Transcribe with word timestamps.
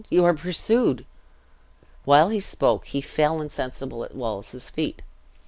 "You 0.09 0.25
are 0.25 0.33
pursued" 0.33 1.05
While 2.05 2.29
he 2.29 2.39
spoke 2.39 2.87
he 2.87 3.01
felt 3.01 3.39
insensible 3.39 4.03
at 4.03 4.15
Wallace's 4.15 4.67
feet. 4.67 5.03